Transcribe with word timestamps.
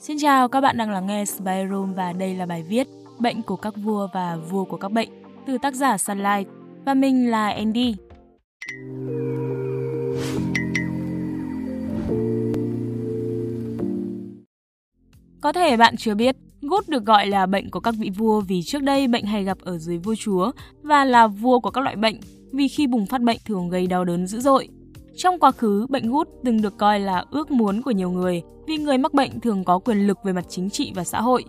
Xin 0.00 0.18
chào, 0.18 0.48
các 0.48 0.60
bạn 0.60 0.76
đang 0.76 0.90
lắng 0.90 1.06
nghe 1.06 1.24
Spy 1.24 1.66
Room 1.70 1.94
và 1.94 2.12
đây 2.12 2.34
là 2.34 2.46
bài 2.46 2.62
viết 2.62 2.88
Bệnh 3.18 3.42
của 3.42 3.56
các 3.56 3.74
vua 3.76 4.08
và 4.14 4.36
vua 4.36 4.64
của 4.64 4.76
các 4.76 4.92
bệnh 4.92 5.08
từ 5.46 5.58
tác 5.58 5.74
giả 5.74 5.98
Sunlight 5.98 6.48
và 6.84 6.94
mình 6.94 7.30
là 7.30 7.50
Andy. 7.50 7.94
Có 15.40 15.52
thể 15.52 15.76
bạn 15.76 15.96
chưa 15.96 16.14
biết, 16.14 16.36
gút 16.62 16.88
được 16.88 17.04
gọi 17.04 17.26
là 17.26 17.46
bệnh 17.46 17.70
của 17.70 17.80
các 17.80 17.94
vị 17.98 18.10
vua 18.16 18.40
vì 18.40 18.62
trước 18.62 18.82
đây 18.82 19.08
bệnh 19.08 19.24
hay 19.24 19.44
gặp 19.44 19.58
ở 19.60 19.78
dưới 19.78 19.98
vua 19.98 20.14
chúa 20.14 20.50
và 20.82 21.04
là 21.04 21.26
vua 21.26 21.60
của 21.60 21.70
các 21.70 21.80
loại 21.80 21.96
bệnh 21.96 22.20
vì 22.52 22.68
khi 22.68 22.86
bùng 22.86 23.06
phát 23.06 23.20
bệnh 23.20 23.38
thường 23.44 23.70
gây 23.70 23.86
đau 23.86 24.04
đớn 24.04 24.26
dữ 24.26 24.40
dội. 24.40 24.68
Trong 25.16 25.38
quá 25.38 25.50
khứ, 25.50 25.86
bệnh 25.88 26.10
gút 26.10 26.28
từng 26.44 26.62
được 26.62 26.78
coi 26.78 27.00
là 27.00 27.24
ước 27.30 27.50
muốn 27.50 27.82
của 27.82 27.90
nhiều 27.90 28.10
người 28.10 28.42
vì 28.66 28.76
người 28.76 28.98
mắc 28.98 29.14
bệnh 29.14 29.40
thường 29.40 29.64
có 29.64 29.78
quyền 29.78 30.06
lực 30.06 30.18
về 30.24 30.32
mặt 30.32 30.44
chính 30.48 30.70
trị 30.70 30.92
và 30.94 31.04
xã 31.04 31.20
hội. 31.20 31.44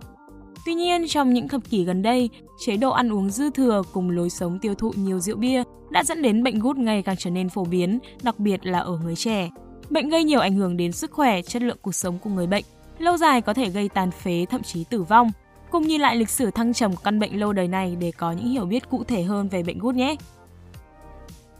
Tuy 0.66 0.74
nhiên, 0.74 1.08
trong 1.08 1.32
những 1.32 1.48
thập 1.48 1.70
kỷ 1.70 1.84
gần 1.84 2.02
đây, 2.02 2.30
chế 2.64 2.76
độ 2.76 2.90
ăn 2.90 3.12
uống 3.12 3.30
dư 3.30 3.50
thừa 3.50 3.82
cùng 3.92 4.10
lối 4.10 4.30
sống 4.30 4.58
tiêu 4.58 4.74
thụ 4.74 4.92
nhiều 4.96 5.18
rượu 5.18 5.36
bia 5.36 5.62
đã 5.90 6.04
dẫn 6.04 6.22
đến 6.22 6.42
bệnh 6.42 6.60
gút 6.60 6.76
ngày 6.76 7.02
càng 7.02 7.16
trở 7.18 7.30
nên 7.30 7.48
phổ 7.48 7.64
biến, 7.64 7.98
đặc 8.22 8.38
biệt 8.38 8.66
là 8.66 8.78
ở 8.78 8.98
người 9.04 9.16
trẻ. 9.16 9.50
Bệnh 9.90 10.08
gây 10.08 10.24
nhiều 10.24 10.40
ảnh 10.40 10.54
hưởng 10.54 10.76
đến 10.76 10.92
sức 10.92 11.10
khỏe, 11.10 11.42
chất 11.42 11.62
lượng 11.62 11.76
cuộc 11.82 11.94
sống 11.94 12.18
của 12.18 12.30
người 12.30 12.46
bệnh. 12.46 12.64
Lâu 12.98 13.16
dài 13.16 13.40
có 13.40 13.54
thể 13.54 13.68
gây 13.68 13.88
tàn 13.88 14.10
phế, 14.10 14.46
thậm 14.50 14.62
chí 14.62 14.84
tử 14.84 15.02
vong. 15.02 15.30
Cùng 15.70 15.86
nhìn 15.86 16.00
lại 16.00 16.16
lịch 16.16 16.30
sử 16.30 16.50
thăng 16.50 16.72
trầm 16.72 16.92
của 16.92 17.02
căn 17.04 17.20
bệnh 17.20 17.40
lâu 17.40 17.52
đời 17.52 17.68
này 17.68 17.96
để 18.00 18.12
có 18.16 18.32
những 18.32 18.48
hiểu 18.48 18.64
biết 18.64 18.90
cụ 18.90 19.04
thể 19.04 19.22
hơn 19.22 19.48
về 19.48 19.62
bệnh 19.62 19.78
gút 19.78 19.94
nhé. 19.94 20.16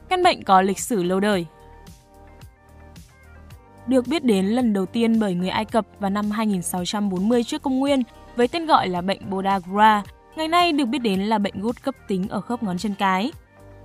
Căn 0.08 0.22
bệnh 0.22 0.44
có 0.44 0.62
lịch 0.62 0.78
sử 0.78 1.02
lâu 1.02 1.20
đời 1.20 1.46
được 3.86 4.06
biết 4.06 4.24
đến 4.24 4.46
lần 4.46 4.72
đầu 4.72 4.86
tiên 4.86 5.20
bởi 5.20 5.34
người 5.34 5.48
Ai 5.48 5.64
Cập 5.64 5.86
vào 6.00 6.10
năm 6.10 6.30
2640 6.30 7.44
trước 7.44 7.62
công 7.62 7.78
nguyên 7.78 8.02
với 8.36 8.48
tên 8.48 8.66
gọi 8.66 8.88
là 8.88 9.00
bệnh 9.00 9.30
Bodagra, 9.30 10.02
ngày 10.36 10.48
nay 10.48 10.72
được 10.72 10.86
biết 10.86 10.98
đến 10.98 11.20
là 11.20 11.38
bệnh 11.38 11.60
gút 11.60 11.82
cấp 11.82 11.94
tính 12.08 12.28
ở 12.28 12.40
khớp 12.40 12.62
ngón 12.62 12.78
chân 12.78 12.94
cái. 12.98 13.32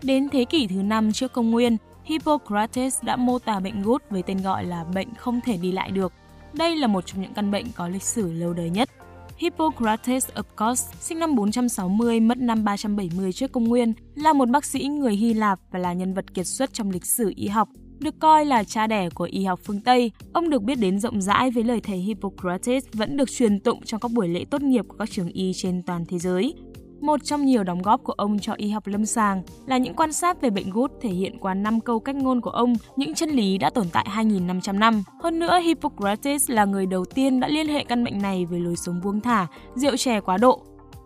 Đến 0.04 0.30
thế 0.30 0.46
kỷ 0.46 0.68
thứ 0.68 0.76
5 0.76 1.12
trước 1.12 1.34
công 1.34 1.52
nguyên, 1.52 1.78
Hippocrates 2.04 3.04
đã 3.04 3.16
mô 3.16 3.40
tả 3.40 3.60
bệnh 3.60 3.82
gút 3.82 4.04
với 4.10 4.24
tên 4.24 4.42
gọi 4.42 4.66
là 4.66 4.84
bệnh 4.84 5.16
không 5.16 5.42
thể 5.42 5.58
đi 5.58 5.72
lại 5.72 5.92
được. 5.92 6.14
Đây 6.54 6.76
là 6.76 6.88
một 6.88 7.06
trong 7.06 7.22
những 7.22 7.34
căn 7.34 7.52
bệnh 7.52 7.66
có 7.76 7.88
lịch 7.88 8.04
sử 8.04 8.34
lâu 8.34 8.54
đời 8.54 8.70
nhất. 8.70 8.90
Hippocrates 9.38 10.30
of 10.36 10.44
Kos, 10.56 10.86
sinh 11.00 11.20
năm 11.20 11.36
460, 11.36 12.20
mất 12.20 12.38
năm 12.38 12.64
370 12.64 13.34
trước 13.34 13.52
công 13.52 13.64
nguyên, 13.64 13.94
là 14.16 14.34
một 14.34 14.50
bác 14.50 14.66
sĩ 14.66 14.84
người 14.84 15.16
Hy 15.16 15.34
Lạp 15.34 15.60
và 15.72 15.80
là 15.80 15.94
nhân 15.94 16.14
vật 16.14 16.34
kiệt 16.34 16.48
xuất 16.48 16.74
trong 16.74 16.90
lịch 16.90 17.06
sử 17.06 17.34
y 17.36 17.48
học. 17.48 17.70
Được 18.00 18.20
coi 18.20 18.46
là 18.46 18.64
cha 18.64 18.88
đẻ 18.88 19.10
của 19.10 19.28
y 19.32 19.44
học 19.44 19.60
phương 19.64 19.82
Tây, 19.82 20.12
ông 20.34 20.50
được 20.50 20.64
biết 20.64 20.76
đến 20.76 21.00
rộng 21.00 21.22
rãi 21.22 21.52
với 21.52 21.64
lời 21.64 21.82
thầy 21.82 21.98
Hippocrates 21.98 22.86
vẫn 22.94 23.18
được 23.18 23.32
truyền 23.32 23.60
tụng 23.60 23.82
trong 23.86 24.00
các 24.00 24.12
buổi 24.12 24.28
lễ 24.28 24.46
tốt 24.50 24.62
nghiệp 24.62 24.86
của 24.88 24.96
các 25.00 25.10
trường 25.12 25.30
y 25.30 25.52
trên 25.56 25.84
toàn 25.84 26.06
thế 26.06 26.20
giới. 26.20 26.54
Một 27.02 27.24
trong 27.24 27.46
nhiều 27.46 27.64
đóng 27.64 27.82
góp 27.82 28.04
của 28.04 28.14
ông 28.14 28.40
cho 28.40 28.54
y 28.54 28.70
học 28.70 28.88
lâm 28.88 29.06
sàng 29.06 29.44
là 29.66 29.78
những 29.78 29.94
quan 29.94 30.14
sát 30.14 30.42
về 30.42 30.50
bệnh 30.50 30.70
gút 30.70 30.92
thể 31.02 31.10
hiện 31.10 31.38
qua 31.40 31.54
năm 31.54 31.80
câu 31.80 32.00
cách 32.00 32.16
ngôn 32.16 32.42
của 32.42 32.50
ông, 32.50 32.74
những 32.96 33.14
chân 33.14 33.30
lý 33.30 33.58
đã 33.58 33.70
tồn 33.70 33.86
tại 33.92 34.08
2.500 34.16 34.80
năm. 34.80 35.04
Hơn 35.24 35.40
nữa, 35.40 35.60
Hippocrates 35.60 36.52
là 36.52 36.66
người 36.66 36.86
đầu 36.86 37.06
tiên 37.06 37.40
đã 37.40 37.48
liên 37.48 37.68
hệ 37.68 37.84
căn 37.84 38.04
bệnh 38.04 38.22
này 38.22 38.46
với 38.46 38.60
lối 38.60 38.76
sống 38.76 39.02
buông 39.04 39.22
thả, 39.22 39.48
rượu 39.76 39.98
chè 39.98 40.22
quá 40.22 40.38
độ. 40.38 40.62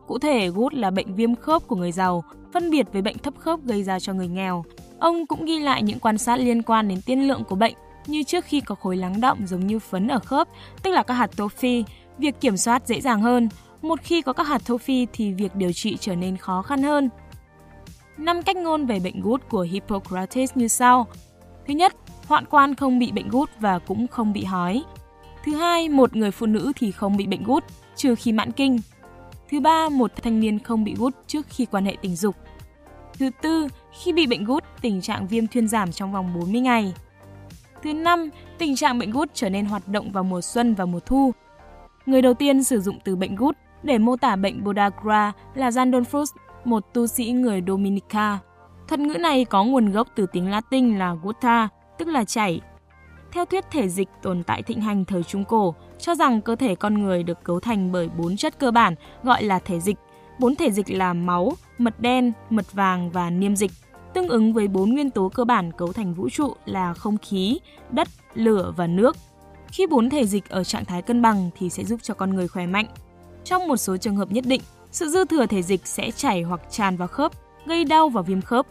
Cụ 0.08 0.19
thể, 0.19 0.50
gút 0.50 0.73
là 0.73 0.92
bệnh 0.92 1.16
viêm 1.16 1.36
khớp 1.36 1.67
của 1.67 1.75
người 1.75 1.92
giàu, 1.92 2.23
phân 2.53 2.69
biệt 2.69 2.88
với 2.94 3.02
bệnh 3.02 3.17
thấp 3.17 3.34
khớp 3.38 3.59
gây 3.64 3.84
ra 3.84 4.00
cho 4.00 4.14
người 4.14 4.28
nghèo. 4.28 4.64
Ông 5.02 5.26
cũng 5.26 5.46
ghi 5.46 5.60
lại 5.60 5.84
những 5.84 6.00
quan 6.00 6.18
sát 6.18 6.36
liên 6.36 6.62
quan 6.62 6.88
đến 6.88 7.02
tiên 7.02 7.28
lượng 7.28 7.44
của 7.44 7.56
bệnh, 7.56 7.74
như 8.08 8.24
trước 8.24 8.46
khi 8.46 8.62
có 8.62 8.76
khối 8.76 8.98
lắng 8.98 9.22
động 9.22 9.48
giống 9.48 9.68
như 9.68 9.80
phấn 9.80 10.08
ở 10.08 10.20
khớp, 10.20 10.48
tức 10.84 10.92
là 10.92 11.04
các 11.04 11.14
hạt 11.14 11.30
tô 11.36 11.48
phi, 11.48 11.84
việc 12.18 12.42
kiểm 12.42 12.58
soát 12.58 12.88
dễ 12.88 13.02
dàng 13.02 13.22
hơn. 13.22 13.50
Một 13.82 14.00
khi 14.04 14.22
có 14.22 14.34
các 14.34 14.48
hạt 14.48 14.62
tô 14.66 14.78
phi 14.78 15.08
thì 15.14 15.34
việc 15.34 15.56
điều 15.56 15.74
trị 15.74 15.98
trở 16.00 16.16
nên 16.16 16.38
khó 16.38 16.62
khăn 16.62 16.84
hơn. 16.84 17.10
Năm 18.18 18.42
cách 18.42 18.56
ngôn 18.56 18.86
về 18.86 19.00
bệnh 19.00 19.22
gút 19.22 19.50
của 19.50 19.62
Hippocrates 19.62 20.52
như 20.56 20.68
sau. 20.68 21.08
Thứ 21.68 21.74
nhất, 21.74 21.96
hoạn 22.28 22.46
quan 22.50 22.75
không 22.75 23.00
bị 23.00 23.12
bệnh 23.12 23.30
gút 23.30 23.50
và 23.59 23.80
cũng 23.80 24.08
không 24.08 24.34
bị 24.34 24.44
hói. 24.44 24.84
Thứ 25.46 25.56
hai, 25.56 25.90
một 25.90 26.16
người 26.16 26.31
phụ 26.31 26.46
nữ 26.46 26.72
thì 26.75 26.92
không 26.92 27.18
bị 27.18 27.28
bệnh 27.28 27.44
gút, 27.44 27.64
trừ 27.96 28.16
khi 28.16 28.31
mãn 28.31 28.52
kinh. 28.52 28.80
Thứ 29.52 29.59
ba, 29.59 29.90
một 29.90 30.12
thanh 30.24 30.40
niên 30.40 30.59
không 30.59 30.84
bị 30.84 30.96
gút 30.98 31.16
trước 31.28 31.46
khi 31.50 31.66
quan 31.66 31.86
hệ 31.86 31.98
tình 32.02 32.16
dục. 32.16 32.36
Thứ 33.20 33.30
tư, 33.42 33.68
khi 33.92 34.14
bị 34.14 34.28
bệnh 34.28 34.44
gút, 34.44 34.64
tình 34.82 35.02
trạng 35.02 35.28
viêm 35.28 35.48
thuyên 35.48 35.68
giảm 35.68 35.92
trong 35.92 36.12
vòng 36.12 36.34
40 36.40 36.62
ngày. 36.62 36.94
Thứ 37.84 37.94
năm, 37.94 38.30
tình 38.58 38.76
trạng 38.76 39.00
bệnh 39.00 39.12
gút 39.12 39.30
trở 39.34 39.50
nên 39.50 39.66
hoạt 39.66 39.88
động 39.88 40.12
vào 40.12 40.24
mùa 40.24 40.42
xuân 40.42 40.76
và 40.76 40.86
mùa 40.86 41.00
thu. 41.00 41.32
Người 42.06 42.22
đầu 42.22 42.34
tiên 42.34 42.64
sử 42.64 42.82
dụng 42.82 43.00
từ 43.04 43.16
bệnh 43.16 43.36
gút 43.36 43.58
để 43.84 43.98
mô 43.98 44.16
tả 44.18 44.36
bệnh 44.36 44.64
Bodagra 44.64 45.32
là 45.56 45.70
Zandolphus, 45.70 46.26
một 46.66 46.94
tu 46.94 47.08
sĩ 47.08 47.32
người 47.32 47.64
Dominica. 47.68 48.40
Thuật 48.88 49.00
ngữ 49.00 49.14
này 49.14 49.46
có 49.46 49.64
nguồn 49.64 49.92
gốc 49.92 50.08
từ 50.16 50.26
tiếng 50.32 50.52
Latin 50.52 51.00
là 51.00 51.16
gutta, 51.24 51.70
tức 51.98 52.08
là 52.08 52.24
chảy. 52.24 52.62
Theo 53.32 53.46
thuyết 53.46 53.66
thể 53.72 53.90
dịch 53.90 54.10
tồn 54.22 54.44
tại 54.44 54.64
thịnh 54.64 54.82
hành 54.82 55.06
thời 55.06 55.24
Trung 55.24 55.46
Cổ, 55.46 55.76
cho 56.00 56.16
rằng 56.16 56.42
cơ 56.42 56.56
thể 56.56 56.76
con 56.76 57.04
người 57.04 57.24
được 57.24 57.44
cấu 57.44 57.60
thành 57.60 57.92
bởi 57.92 58.10
bốn 58.18 58.38
chất 58.38 58.60
cơ 58.60 58.72
bản 58.72 58.96
gọi 59.24 59.44
là 59.44 59.60
thể 59.60 59.80
dịch. 59.80 59.98
Bốn 60.40 60.56
thể 60.56 60.72
dịch 60.72 60.90
là 60.90 61.14
máu, 61.14 61.53
mật 61.78 62.00
đen, 62.00 62.31
mật 62.50 62.74
vàng 62.74 63.12
và 63.12 63.30
niêm 63.30 63.56
dịch, 63.56 63.72
tương 64.14 64.28
ứng 64.28 64.53
với 64.53 64.68
bốn 64.68 64.90
nguyên 64.90 65.09
tố 65.09 65.30
cơ 65.30 65.44
bản 65.44 65.72
cấu 65.72 65.94
thành 65.94 66.14
vũ 66.14 66.30
trụ 66.30 66.53
là 66.66 66.94
không 66.94 67.18
khí, 67.18 67.59
đất, 67.92 68.08
lửa 68.34 68.74
và 68.78 68.88
nước. 68.88 69.18
Khi 69.68 69.88
bốn 69.88 70.09
thể 70.09 70.25
dịch 70.25 70.50
ở 70.50 70.64
trạng 70.64 70.86
thái 70.86 71.02
cân 71.02 71.22
bằng 71.22 71.50
thì 71.58 71.69
sẽ 71.69 71.84
giúp 71.84 72.00
cho 72.03 72.14
con 72.14 72.34
người 72.34 72.47
khỏe 72.47 72.68
mạnh. 72.68 72.86
Trong 73.44 73.68
một 73.68 73.78
số 73.78 73.97
trường 73.97 74.16
hợp 74.16 74.31
nhất 74.31 74.46
định, 74.47 74.62
sự 74.92 75.09
dư 75.09 75.25
thừa 75.25 75.46
thể 75.46 75.62
dịch 75.62 75.88
sẽ 75.88 76.12
chảy 76.12 76.42
hoặc 76.42 76.62
tràn 76.69 76.98
vào 76.98 77.08
khớp, 77.08 77.31
gây 77.66 77.86
đau 77.86 78.09
và 78.09 78.22
viêm 78.22 78.42
khớp. 78.42 78.66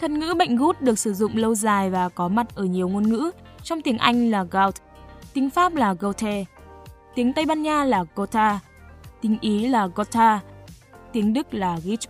Thuật 0.00 0.10
ngữ 0.10 0.34
bệnh 0.38 0.56
gút 0.56 0.80
được 0.80 0.98
sử 0.98 1.14
dụng 1.14 1.36
lâu 1.36 1.54
dài 1.54 1.90
và 1.90 2.08
có 2.08 2.28
mặt 2.28 2.46
ở 2.54 2.64
nhiều 2.64 2.88
ngôn 2.88 3.02
ngữ, 3.02 3.30
trong 3.62 3.82
tiếng 3.82 3.98
Anh 3.98 4.30
là 4.30 4.44
gout, 4.44 4.74
tiếng 5.34 5.50
Pháp 5.50 5.74
là 5.74 5.94
goute, 5.94 6.44
tiếng 7.14 7.32
Tây 7.32 7.46
Ban 7.46 7.62
Nha 7.62 7.84
là 7.84 8.04
gota, 8.14 8.60
tiếng 9.20 9.38
Ý 9.40 9.68
là 9.68 9.86
gota, 9.86 10.40
tiếng 11.12 11.32
Đức 11.32 11.54
là 11.54 11.80
Gitch. 11.80 12.08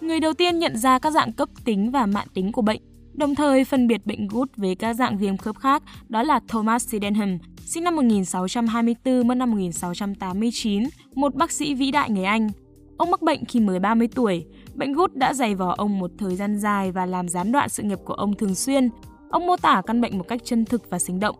Người 0.00 0.20
đầu 0.20 0.32
tiên 0.32 0.58
nhận 0.58 0.76
ra 0.76 0.98
các 0.98 1.10
dạng 1.10 1.32
cấp 1.32 1.48
tính 1.64 1.90
và 1.90 2.06
mạn 2.06 2.28
tính 2.34 2.52
của 2.52 2.62
bệnh, 2.62 2.80
đồng 3.14 3.34
thời 3.34 3.64
phân 3.64 3.86
biệt 3.86 4.06
bệnh 4.06 4.28
gút 4.28 4.56
với 4.56 4.74
các 4.74 4.94
dạng 4.94 5.18
viêm 5.18 5.36
khớp 5.36 5.56
khác, 5.56 5.82
đó 6.08 6.22
là 6.22 6.40
Thomas 6.48 6.88
Sydenham, 6.88 7.38
sinh 7.64 7.84
năm 7.84 7.96
1624, 7.96 9.28
mất 9.28 9.34
năm 9.34 9.50
1689, 9.50 10.84
một 11.14 11.34
bác 11.34 11.50
sĩ 11.50 11.74
vĩ 11.74 11.90
đại 11.90 12.10
người 12.10 12.24
Anh. 12.24 12.48
Ông 12.96 13.10
mắc 13.10 13.22
bệnh 13.22 13.44
khi 13.44 13.60
mới 13.60 13.78
30 13.78 14.08
tuổi. 14.14 14.46
Bệnh 14.74 14.92
gút 14.92 15.14
đã 15.14 15.34
dày 15.34 15.54
vò 15.54 15.74
ông 15.76 15.98
một 15.98 16.10
thời 16.18 16.36
gian 16.36 16.58
dài 16.58 16.92
và 16.92 17.06
làm 17.06 17.28
gián 17.28 17.52
đoạn 17.52 17.68
sự 17.68 17.82
nghiệp 17.82 17.98
của 18.04 18.14
ông 18.14 18.34
thường 18.34 18.54
xuyên. 18.54 18.88
Ông 19.30 19.46
mô 19.46 19.56
tả 19.56 19.82
căn 19.86 20.00
bệnh 20.00 20.18
một 20.18 20.28
cách 20.28 20.40
chân 20.44 20.64
thực 20.64 20.90
và 20.90 20.98
sinh 20.98 21.20
động. 21.20 21.36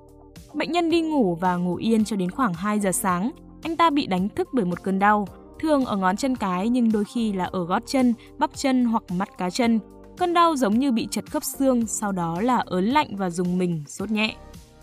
Bệnh 0.54 0.72
nhân 0.72 0.90
đi 0.90 1.00
ngủ 1.00 1.34
và 1.34 1.56
ngủ 1.56 1.74
yên 1.74 2.04
cho 2.04 2.16
đến 2.16 2.30
khoảng 2.30 2.54
2 2.54 2.80
giờ 2.80 2.92
sáng. 2.92 3.30
Anh 3.62 3.76
ta 3.76 3.90
bị 3.90 4.06
đánh 4.06 4.28
thức 4.28 4.48
bởi 4.52 4.64
một 4.64 4.82
cơn 4.82 4.98
đau, 4.98 5.28
thường 5.60 5.84
ở 5.84 5.96
ngón 5.96 6.16
chân 6.16 6.36
cái 6.36 6.68
nhưng 6.68 6.92
đôi 6.92 7.04
khi 7.04 7.32
là 7.32 7.44
ở 7.44 7.64
gót 7.64 7.82
chân, 7.86 8.14
bắp 8.38 8.50
chân 8.54 8.84
hoặc 8.84 9.02
mắt 9.10 9.28
cá 9.38 9.50
chân. 9.50 9.80
Cơn 10.18 10.34
đau 10.34 10.56
giống 10.56 10.78
như 10.78 10.92
bị 10.92 11.08
chật 11.10 11.30
khớp 11.30 11.44
xương, 11.44 11.86
sau 11.86 12.12
đó 12.12 12.40
là 12.40 12.56
ớn 12.66 12.84
lạnh 12.84 13.16
và 13.16 13.30
dùng 13.30 13.58
mình, 13.58 13.84
sốt 13.86 14.10
nhẹ. 14.10 14.36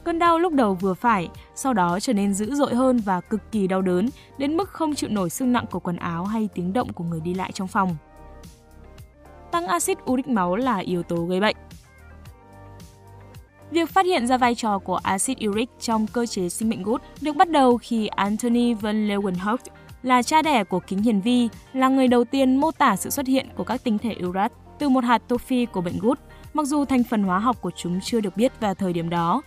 Cơn 0.04 0.20
đau 0.20 0.40
lúc 0.40 0.54
đầu 0.54 0.74
vừa 0.74 0.94
phải, 0.94 1.30
sau 1.56 1.74
đó 1.74 2.00
trở 2.00 2.14
nên 2.14 2.34
dữ 2.34 2.56
dội 2.56 2.76
hơn 2.76 2.98
và 2.98 3.22
cực 3.22 3.52
kỳ 3.52 3.68
đau 3.68 3.82
đớn, 3.82 4.10
đến 4.38 4.58
mức 4.58 4.70
không 4.70 4.96
chịu 4.96 5.10
nổi 5.10 5.30
sức 5.30 5.46
nặng 5.46 5.66
của 5.72 5.80
quần 5.80 5.98
áo 5.98 6.26
hay 6.26 6.50
tiếng 6.56 6.74
động 6.74 6.94
của 6.94 7.04
người 7.04 7.20
đi 7.20 7.34
lại 7.34 7.52
trong 7.52 7.68
phòng. 7.68 7.96
Tăng 9.52 9.68
axit 9.68 9.98
uric 10.12 10.28
máu 10.28 10.56
là 10.56 10.78
yếu 10.78 11.04
tố 11.04 11.26
gây 11.26 11.40
bệnh. 11.40 11.56
Việc 13.72 13.90
phát 13.90 14.06
hiện 14.06 14.28
ra 14.28 14.38
vai 14.38 14.56
trò 14.56 14.80
của 14.80 15.00
axit 15.04 15.38
uric 15.48 15.70
trong 15.80 16.08
cơ 16.08 16.26
chế 16.26 16.50
sinh 16.50 16.70
mệnh 16.70 16.84
gút 16.84 17.02
được 17.22 17.36
bắt 17.36 17.50
đầu 17.50 17.78
khi 17.78 18.08
Anthony 18.08 18.74
van 18.74 19.08
Leeuwenhoek 19.08 19.58
là 20.04 20.24
cha 20.24 20.42
đẻ 20.42 20.64
của 20.64 20.80
kính 20.80 21.04
hiển 21.04 21.22
vi, 21.22 21.50
là 21.74 21.88
người 21.88 22.08
đầu 22.08 22.24
tiên 22.24 22.56
mô 22.56 22.72
tả 22.72 22.96
sự 22.96 23.10
xuất 23.10 23.28
hiện 23.28 23.48
của 23.56 23.64
các 23.64 23.84
tinh 23.84 23.98
thể 23.98 24.16
urat 24.26 24.52
từ 24.80 24.90
một 24.90 25.04
hạt 25.04 25.22
tô 25.28 25.38
phi 25.38 25.66
của 25.66 25.82
bệnh 25.82 26.00
gút, 26.00 26.20
mặc 26.54 26.68
dù 26.68 26.86
thành 26.86 27.04
phần 27.04 27.24
hóa 27.24 27.40
học 27.40 27.62
của 27.62 27.72
chúng 27.78 28.00
chưa 28.04 28.22
được 28.22 28.38
biết 28.38 28.52
vào 28.60 28.74
thời 28.74 28.94
điểm 28.94 29.10
đó. 29.10 29.42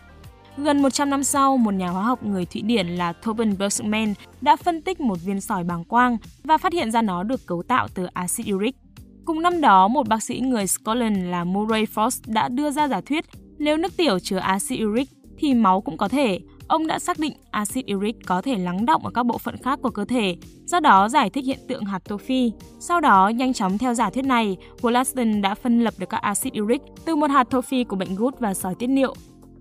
Gần 0.56 0.82
100 0.82 1.11
năm 1.11 1.25
sau, 1.25 1.56
một 1.56 1.75
nhà 1.75 1.88
hóa 1.88 2.02
học 2.02 2.23
người 2.23 2.47
Thụy 2.47 2.62
Điển 2.62 2.87
là 2.87 3.12
Torben 3.12 3.58
Bergman 3.58 4.14
đã 4.41 4.56
phân 4.56 4.82
tích 4.82 5.00
một 5.00 5.19
viên 5.25 5.41
sỏi 5.41 5.64
bàng 5.64 5.85
quang 5.85 6.17
và 6.44 6.58
phát 6.58 6.73
hiện 6.73 6.91
ra 6.91 7.02
nó 7.02 7.23
được 7.23 7.47
cấu 7.47 7.62
tạo 7.62 7.88
từ 7.94 8.05
axit 8.12 8.47
uric. 8.55 8.76
Cùng 9.25 9.43
năm 9.43 9.61
đó, 9.61 9.88
một 9.88 10.08
bác 10.08 10.23
sĩ 10.23 10.41
người 10.41 10.67
Scotland 10.67 11.19
là 11.25 11.44
Murray 11.44 11.85
Frost 11.85 12.20
đã 12.26 12.49
đưa 12.49 12.70
ra 12.70 12.88
giả 12.88 13.00
thuyết 13.00 13.25
nếu 13.58 13.76
nước 13.76 13.97
tiểu 13.97 14.19
chứa 14.19 14.38
axit 14.38 14.81
uric 14.85 15.08
thì 15.38 15.55
máu 15.55 15.81
cũng 15.81 15.97
có 15.97 16.08
thể. 16.08 16.41
Ông 16.70 16.87
đã 16.87 16.99
xác 16.99 17.19
định 17.19 17.32
axit 17.50 17.84
uric 17.94 18.17
có 18.26 18.43
thể 18.43 18.58
lắng 18.58 18.87
động 18.87 19.05
ở 19.05 19.11
các 19.11 19.26
bộ 19.26 19.38
phận 19.38 19.56
khác 19.56 19.78
của 19.82 19.90
cơ 19.90 20.05
thể, 20.05 20.37
do 20.64 20.81
đó 20.81 21.08
giải 21.08 21.31
thích 21.31 21.44
hiện 21.44 21.58
tượng 21.69 21.84
hạt 21.84 21.99
tô 22.05 22.17
phi. 22.17 22.52
Sau 22.81 23.00
đó, 23.00 23.28
nhanh 23.28 23.52
chóng 23.52 23.78
theo 23.78 23.94
giả 23.94 24.11
thuyết 24.11 24.25
này, 24.25 24.56
Wollaston 24.81 25.40
đã 25.40 25.55
phân 25.55 25.81
lập 25.81 25.94
được 25.99 26.08
các 26.08 26.17
axit 26.22 26.52
uric 26.61 26.81
từ 27.05 27.17
một 27.17 27.31
hạt 27.31 27.44
tô 27.50 27.61
phi 27.61 27.84
của 27.84 27.96
bệnh 27.96 28.17
gút 28.17 28.38
và 28.38 28.55
sỏi 28.55 28.75
tiết 28.75 28.87
niệu. 28.87 29.14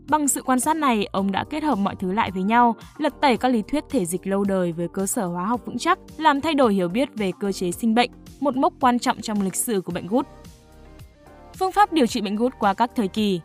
Bằng 0.10 0.28
sự 0.28 0.42
quan 0.42 0.60
sát 0.60 0.76
này, 0.76 1.06
ông 1.12 1.32
đã 1.32 1.44
kết 1.50 1.64
hợp 1.64 1.78
mọi 1.78 1.96
thứ 1.96 2.12
lại 2.12 2.32
với 2.32 2.44
nhau, 2.44 2.76
lật 2.98 3.14
tẩy 3.22 3.38
các 3.38 3.50
lý 3.50 3.62
thuyết 3.62 3.84
thể 3.90 4.06
dịch 4.06 4.28
lâu 4.28 4.44
đời 4.44 4.72
với 4.72 4.88
cơ 4.94 5.06
sở 5.06 5.28
hóa 5.28 5.46
học 5.46 5.62
vững 5.66 5.78
chắc, 5.78 6.00
làm 6.18 6.42
thay 6.42 6.54
đổi 6.54 6.74
hiểu 6.74 6.88
biết 6.88 7.10
về 7.16 7.32
cơ 7.40 7.52
chế 7.52 7.72
sinh 7.72 7.96
bệnh, 7.96 8.12
một 8.40 8.56
mốc 8.56 8.74
quan 8.80 9.00
trọng 9.00 9.22
trong 9.22 9.42
lịch 9.42 9.56
sử 9.56 9.82
của 9.82 9.92
bệnh 9.92 10.08
gút. 10.08 10.28
Phương 11.60 11.72
pháp 11.72 11.94
điều 11.94 12.08
trị 12.08 12.22
bệnh 12.22 12.36
gút 12.36 12.54
qua 12.60 12.74
các 12.74 12.92
thời 12.96 13.08
kỳ 13.08 13.42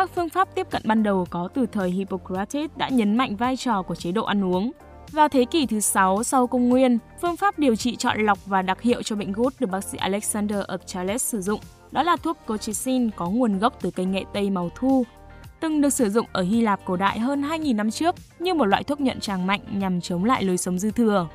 các 0.00 0.10
phương 0.14 0.28
pháp 0.28 0.54
tiếp 0.54 0.66
cận 0.70 0.82
ban 0.84 1.02
đầu 1.02 1.26
có 1.30 1.48
từ 1.54 1.66
thời 1.72 1.90
Hippocrates 1.90 2.70
đã 2.76 2.88
nhấn 2.88 3.16
mạnh 3.16 3.36
vai 3.36 3.56
trò 3.56 3.82
của 3.82 3.94
chế 3.94 4.12
độ 4.12 4.24
ăn 4.24 4.44
uống. 4.44 4.72
Vào 5.12 5.28
thế 5.28 5.44
kỷ 5.44 5.66
thứ 5.66 5.80
6 5.80 6.24
sau 6.24 6.46
công 6.46 6.68
nguyên, 6.68 6.98
phương 7.22 7.36
pháp 7.36 7.58
điều 7.58 7.76
trị 7.76 7.96
chọn 7.96 8.20
lọc 8.20 8.38
và 8.46 8.62
đặc 8.62 8.82
hiệu 8.82 9.02
cho 9.02 9.16
bệnh 9.16 9.32
gút 9.32 9.60
được 9.60 9.70
bác 9.70 9.84
sĩ 9.84 9.98
Alexander 9.98 10.58
of 10.58 10.78
Charles 10.86 11.24
sử 11.24 11.40
dụng 11.40 11.60
đó 11.90 12.02
là 12.02 12.16
thuốc 12.16 12.36
colchicine 12.46 13.10
có 13.16 13.30
nguồn 13.30 13.58
gốc 13.58 13.78
từ 13.80 13.90
cây 13.90 14.06
nghệ 14.06 14.24
tây 14.34 14.50
màu 14.50 14.70
thu, 14.74 15.04
từng 15.60 15.80
được 15.80 15.90
sử 15.90 16.10
dụng 16.10 16.26
ở 16.32 16.42
Hy 16.42 16.60
Lạp 16.60 16.80
cổ 16.84 16.96
đại 16.96 17.18
hơn 17.18 17.42
2.000 17.42 17.76
năm 17.76 17.90
trước 17.90 18.14
như 18.38 18.54
một 18.54 18.64
loại 18.64 18.84
thuốc 18.84 19.00
nhận 19.00 19.20
tràng 19.20 19.46
mạnh 19.46 19.60
nhằm 19.72 20.00
chống 20.00 20.24
lại 20.24 20.44
lối 20.44 20.56
sống 20.56 20.78
dư 20.78 20.90
thừa. 20.90 21.28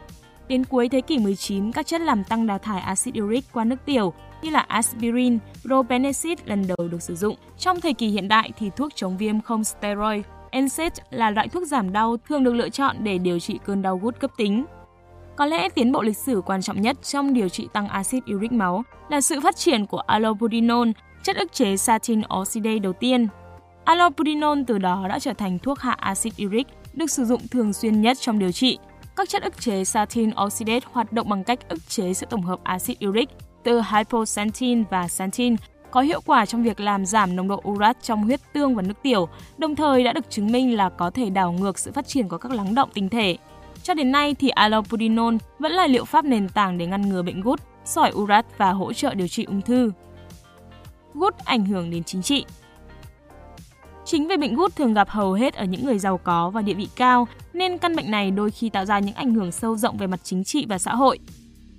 Đến 0.48 0.66
cuối 0.66 0.90
thế 0.90 1.02
kỷ 1.02 1.18
19, 1.18 1.72
các 1.72 1.88
chất 1.88 2.02
làm 2.02 2.24
tăng 2.24 2.48
đào 2.48 2.58
thải 2.58 2.82
axit 2.82 3.16
uric 3.22 3.46
qua 3.54 3.64
nước 3.64 3.86
tiểu 3.86 4.14
như 4.46 4.52
là 4.52 4.60
aspirin, 4.60 5.40
probenecid 5.62 6.40
lần 6.46 6.66
đầu 6.68 6.88
được 6.88 7.02
sử 7.02 7.16
dụng. 7.16 7.36
Trong 7.58 7.82
thời 7.82 7.94
kỳ 7.94 8.08
hiện 8.08 8.28
đại 8.28 8.52
thì 8.58 8.70
thuốc 8.76 8.96
chống 8.96 9.18
viêm 9.18 9.42
không 9.42 9.64
steroid 9.64 10.22
NSAID 10.62 10.92
là 11.10 11.30
loại 11.30 11.48
thuốc 11.48 11.68
giảm 11.68 11.92
đau 11.92 12.18
thường 12.18 12.44
được 12.44 12.54
lựa 12.54 12.70
chọn 12.70 12.96
để 13.00 13.18
điều 13.18 13.40
trị 13.40 13.60
cơn 13.66 13.82
đau 13.82 13.98
gút 13.98 14.20
cấp 14.20 14.32
tính. 14.38 14.66
Có 15.36 15.46
lẽ 15.46 15.70
tiến 15.70 15.92
bộ 15.92 16.02
lịch 16.02 16.18
sử 16.18 16.42
quan 16.46 16.62
trọng 16.62 16.82
nhất 16.82 16.98
trong 17.04 17.34
điều 17.34 17.50
trị 17.50 17.68
tăng 17.74 17.88
axit 17.88 18.24
uric 18.36 18.52
máu 18.52 18.84
là 19.10 19.22
sự 19.22 19.40
phát 19.42 19.56
triển 19.56 19.86
của 19.86 19.98
allopurinol, 19.98 20.90
chất 21.24 21.36
ức 21.36 21.54
chế 21.54 21.78
satin 21.78 22.22
oxidase 22.40 22.80
đầu 22.80 22.94
tiên. 22.94 23.28
Allopurinol 23.86 24.60
từ 24.68 24.78
đó 24.78 25.06
đã 25.10 25.20
trở 25.20 25.34
thành 25.34 25.60
thuốc 25.60 25.80
hạ 25.80 25.92
axit 25.92 26.34
uric 26.46 26.68
được 26.94 27.12
sử 27.12 27.26
dụng 27.26 27.48
thường 27.48 27.74
xuyên 27.74 28.02
nhất 28.02 28.18
trong 28.20 28.40
điều 28.40 28.52
trị. 28.52 28.78
Các 29.16 29.30
chất 29.30 29.44
ức 29.44 29.62
chế 29.62 29.84
satin 29.84 30.32
oxidase 30.46 30.88
hoạt 30.92 31.14
động 31.14 31.30
bằng 31.30 31.44
cách 31.44 31.70
ức 31.70 31.90
chế 31.90 32.14
sự 32.14 32.26
tổng 32.30 32.42
hợp 32.42 32.60
axit 32.64 33.06
uric 33.06 33.30
từ 33.66 33.82
hypoxanthin 33.92 34.84
và 34.90 35.08
xanthine 35.08 35.56
có 35.92 36.02
hiệu 36.02 36.22
quả 36.26 36.46
trong 36.46 36.64
việc 36.64 36.80
làm 36.80 37.06
giảm 37.06 37.36
nồng 37.36 37.48
độ 37.48 37.62
urat 37.70 37.98
trong 38.04 38.24
huyết 38.24 38.40
tương 38.54 38.76
và 38.76 38.82
nước 38.82 38.94
tiểu, 39.04 39.28
đồng 39.58 39.76
thời 39.76 40.04
đã 40.04 40.14
được 40.14 40.30
chứng 40.30 40.52
minh 40.52 40.78
là 40.78 40.90
có 40.90 41.10
thể 41.10 41.30
đảo 41.30 41.52
ngược 41.52 41.80
sự 41.80 41.92
phát 41.92 42.08
triển 42.08 42.28
của 42.28 42.38
các 42.38 42.52
lắng 42.52 42.76
động 42.76 42.90
tinh 42.94 43.10
thể. 43.10 43.38
Cho 43.84 43.94
đến 43.94 44.12
nay 44.12 44.36
thì 44.40 44.50
allopurinol 44.50 45.36
vẫn 45.60 45.72
là 45.72 45.88
liệu 45.88 46.06
pháp 46.06 46.26
nền 46.26 46.50
tảng 46.50 46.78
để 46.78 46.86
ngăn 46.86 47.10
ngừa 47.10 47.22
bệnh 47.22 47.42
gút, 47.42 47.62
sỏi 47.86 48.12
urat 48.12 48.46
và 48.58 48.72
hỗ 48.72 48.94
trợ 48.94 49.14
điều 49.14 49.28
trị 49.28 49.44
ung 49.44 49.62
thư. 49.62 49.92
Gút 51.14 51.38
ảnh 51.38 51.66
hưởng 51.66 51.90
đến 51.92 52.04
chính 52.04 52.22
trị 52.22 52.46
Chính 54.06 54.28
vì 54.28 54.38
bệnh 54.38 54.56
gút 54.56 54.76
thường 54.76 54.94
gặp 54.94 55.10
hầu 55.10 55.34
hết 55.34 55.54
ở 55.54 55.66
những 55.66 55.86
người 55.86 56.00
giàu 56.00 56.18
có 56.18 56.50
và 56.50 56.62
địa 56.62 56.74
vị 56.74 56.88
cao, 56.96 57.28
nên 57.54 57.78
căn 57.78 57.96
bệnh 57.96 58.12
này 58.12 58.32
đôi 58.32 58.52
khi 58.52 58.70
tạo 58.70 58.86
ra 58.86 59.00
những 59.00 59.16
ảnh 59.16 59.34
hưởng 59.34 59.52
sâu 59.52 59.78
rộng 59.78 59.98
về 59.98 60.08
mặt 60.08 60.20
chính 60.24 60.44
trị 60.44 60.66
và 60.70 60.78
xã 60.78 60.96
hội. 60.96 61.20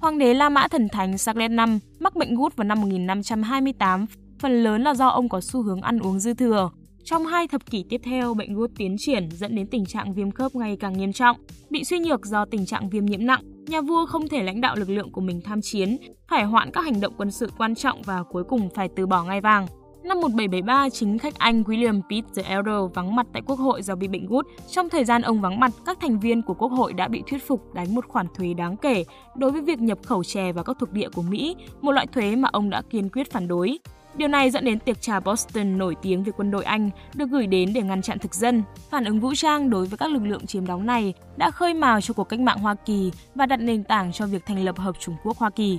Hoàng 0.06 0.19
đế 0.19 0.35
La 0.35 0.49
Mã 0.49 0.69
Thần 0.69 0.88
Thánh 0.88 1.19
Charles 1.19 1.50
V 1.56 1.61
mắc 2.00 2.17
bệnh 2.17 2.35
gút 2.35 2.56
vào 2.56 2.64
năm 2.64 2.81
1528, 2.81 4.06
phần 4.41 4.62
lớn 4.62 4.82
là 4.82 4.94
do 4.94 5.08
ông 5.08 5.29
có 5.29 5.41
xu 5.41 5.62
hướng 5.62 5.81
ăn 5.81 5.99
uống 5.99 6.20
dư 6.20 6.35
thừa. 6.35 6.70
Trong 7.05 7.26
hai 7.26 7.49
thập 7.49 7.67
kỷ 7.70 7.85
tiếp 7.88 8.00
theo, 8.05 8.35
bệnh 8.35 8.55
gút 8.55 8.70
tiến 8.79 8.97
triển 8.99 9.29
dẫn 9.32 9.55
đến 9.55 9.67
tình 9.67 9.87
trạng 9.87 10.14
viêm 10.14 10.31
khớp 10.31 10.55
ngày 10.55 10.76
càng 10.81 10.99
nghiêm 10.99 11.12
trọng. 11.12 11.37
Bị 11.70 11.85
suy 11.85 11.99
nhược 11.99 12.26
do 12.26 12.44
tình 12.44 12.67
trạng 12.67 12.91
viêm 12.91 13.06
nhiễm 13.06 13.26
nặng, 13.26 13.41
nhà 13.67 13.81
vua 13.81 14.06
không 14.06 14.29
thể 14.29 14.43
lãnh 14.43 14.61
đạo 14.61 14.76
lực 14.76 14.91
lượng 14.91 15.12
của 15.12 15.20
mình 15.20 15.41
tham 15.44 15.61
chiến, 15.62 15.97
phải 16.29 16.44
hoãn 16.44 16.70
các 16.70 16.85
hành 16.85 17.00
động 17.00 17.14
quân 17.17 17.31
sự 17.31 17.50
quan 17.58 17.75
trọng 17.75 18.03
và 18.03 18.23
cuối 18.31 18.44
cùng 18.44 18.69
phải 18.75 18.88
từ 18.97 19.06
bỏ 19.06 19.25
ngai 19.25 19.41
vàng. 19.41 19.67
Năm 20.06 20.20
1773, 20.20 20.88
chính 20.88 21.19
khách 21.19 21.38
Anh 21.38 21.62
William 21.62 22.00
Pitt 22.11 22.35
the 22.35 22.43
Elder 22.43 22.94
vắng 22.94 23.17
mặt 23.17 23.26
tại 23.32 23.43
Quốc 23.47 23.58
hội 23.58 23.82
do 23.82 23.94
bị 23.94 24.08
bệnh 24.08 24.26
gút. 24.26 24.47
Trong 24.70 24.88
thời 24.88 25.05
gian 25.05 25.23
ông 25.23 25.41
vắng 25.41 25.61
mặt, 25.61 25.70
các 25.87 25.99
thành 26.00 26.20
viên 26.20 26.43
của 26.43 26.55
Quốc 26.55 26.69
hội 26.69 26.93
đã 26.93 27.08
bị 27.08 27.23
thuyết 27.26 27.47
phục 27.47 27.75
đánh 27.75 27.94
một 27.94 28.08
khoản 28.08 28.26
thuế 28.35 28.55
đáng 28.55 28.76
kể 28.76 29.05
đối 29.37 29.50
với 29.50 29.62
việc 29.62 29.79
nhập 29.79 29.99
khẩu 30.05 30.25
chè 30.25 30.53
vào 30.53 30.64
các 30.64 30.76
thuộc 30.81 30.93
địa 30.93 31.08
của 31.14 31.23
Mỹ, 31.23 31.56
một 31.81 31.93
loại 31.93 32.06
thuế 32.06 32.37
mà 32.37 32.49
ông 32.53 32.70
đã 32.70 32.82
kiên 32.91 33.08
quyết 33.08 33.32
phản 33.32 33.49
đối. 33.49 33.79
Điều 34.17 34.29
này 34.29 34.50
dẫn 34.50 34.64
đến 34.64 34.79
tiệc 34.79 35.00
trà 35.00 35.20
Boston 35.20 35.79
nổi 35.79 35.97
tiếng 36.03 36.25
về 36.25 36.32
quân 36.37 36.50
đội 36.50 36.64
Anh 36.64 36.91
được 37.14 37.31
gửi 37.31 37.47
đến 37.47 37.73
để 37.75 37.82
ngăn 37.82 38.03
chặn 38.03 38.19
thực 38.19 38.35
dân. 38.35 38.62
Phản 38.91 39.05
ứng 39.05 39.20
vũ 39.20 39.35
trang 39.35 39.70
đối 39.70 39.87
với 39.87 39.99
các 39.99 40.11
lực 40.11 40.23
lượng 40.23 40.47
chiếm 40.47 40.67
đóng 40.67 40.87
này 40.87 41.14
đã 41.37 41.50
khơi 41.50 41.75
mào 41.75 42.00
cho 42.00 42.14
cuộc 42.14 42.25
cách 42.25 42.41
mạng 42.41 42.58
Hoa 42.58 42.75
Kỳ 42.75 43.12
và 43.35 43.47
đặt 43.47 43.56
nền 43.56 43.85
tảng 43.85 44.12
cho 44.12 44.26
việc 44.26 44.47
thành 44.47 44.64
lập 44.64 44.79
Hợp 44.79 44.97
Trung 45.00 45.14
Quốc 45.25 45.37
Hoa 45.37 45.50
Kỳ. 45.50 45.79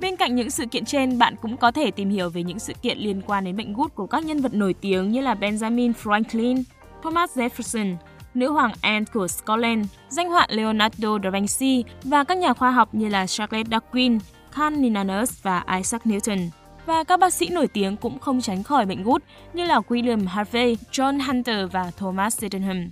Bên 0.00 0.16
cạnh 0.16 0.34
những 0.34 0.50
sự 0.50 0.66
kiện 0.66 0.84
trên, 0.84 1.18
bạn 1.18 1.34
cũng 1.42 1.56
có 1.56 1.70
thể 1.70 1.90
tìm 1.90 2.10
hiểu 2.10 2.30
về 2.30 2.42
những 2.42 2.58
sự 2.58 2.72
kiện 2.82 2.98
liên 2.98 3.22
quan 3.26 3.44
đến 3.44 3.56
bệnh 3.56 3.72
gút 3.72 3.94
của 3.94 4.06
các 4.06 4.24
nhân 4.24 4.40
vật 4.40 4.54
nổi 4.54 4.74
tiếng 4.80 5.10
như 5.10 5.20
là 5.20 5.34
Benjamin 5.34 5.92
Franklin, 6.02 6.62
Thomas 7.02 7.38
Jefferson, 7.38 7.96
nữ 8.34 8.50
hoàng 8.50 8.72
Anne 8.80 9.04
của 9.14 9.28
Scotland, 9.28 9.86
danh 10.08 10.28
họa 10.28 10.46
Leonardo 10.50 11.18
da 11.24 11.30
Vinci 11.30 11.84
và 12.04 12.24
các 12.24 12.38
nhà 12.38 12.52
khoa 12.52 12.70
học 12.70 12.94
như 12.94 13.08
là 13.08 13.26
Charles 13.26 13.66
Darwin, 13.66 14.18
Carl 14.56 14.76
Linnaeus 14.82 15.42
và 15.42 15.64
Isaac 15.76 16.06
Newton. 16.06 16.48
Và 16.86 17.04
các 17.04 17.20
bác 17.20 17.32
sĩ 17.32 17.48
nổi 17.48 17.68
tiếng 17.68 17.96
cũng 17.96 18.18
không 18.18 18.40
tránh 18.40 18.62
khỏi 18.62 18.86
bệnh 18.86 19.02
gút 19.02 19.22
như 19.52 19.64
là 19.64 19.80
William 19.88 20.28
Harvey, 20.28 20.76
John 20.92 21.26
Hunter 21.26 21.72
và 21.72 21.90
Thomas 21.96 22.38
Sydenham. 22.38 22.90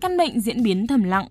Căn 0.00 0.16
bệnh 0.16 0.40
diễn 0.40 0.62
biến 0.62 0.86
thầm 0.86 1.02
lặng 1.02 1.26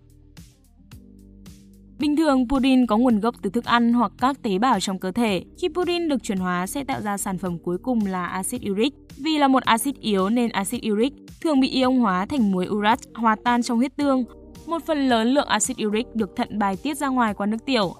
Bình 2.00 2.16
thường, 2.16 2.48
purin 2.50 2.88
có 2.88 2.98
nguồn 2.98 3.20
gốc 3.20 3.36
từ 3.42 3.50
thức 3.50 3.66
ăn 3.66 3.94
hoặc 3.94 4.12
các 4.18 4.42
tế 4.44 4.58
bào 4.60 4.80
trong 4.80 5.00
cơ 5.00 5.12
thể. 5.12 5.44
Khi 5.58 5.70
purin 5.70 6.10
được 6.10 6.24
chuyển 6.24 6.38
hóa 6.38 6.68
sẽ 6.68 6.84
tạo 6.84 7.02
ra 7.02 7.18
sản 7.18 7.38
phẩm 7.38 7.58
cuối 7.60 7.78
cùng 7.78 8.06
là 8.06 8.26
axit 8.26 8.62
uric. 8.72 8.94
Vì 9.18 9.38
là 9.38 9.48
một 9.48 9.64
axit 9.64 10.00
yếu 10.00 10.30
nên 10.30 10.52
axit 10.52 10.82
uric 10.92 11.14
thường 11.42 11.60
bị 11.60 11.70
ion 11.70 11.98
hóa 11.98 12.26
thành 12.26 12.52
muối 12.52 12.68
urat 12.68 13.00
hòa 13.16 13.36
tan 13.44 13.64
trong 13.64 13.78
huyết 13.78 13.96
tương. 13.96 14.24
Một 14.68 14.86
phần 14.86 15.10
lớn 15.10 15.28
lượng 15.28 15.48
axit 15.48 15.78
uric 15.86 16.16
được 16.16 16.36
thận 16.36 16.60
bài 16.60 16.76
tiết 16.84 16.98
ra 16.98 17.08
ngoài 17.08 17.34
qua 17.34 17.46
nước 17.46 17.66
tiểu. 17.66 17.94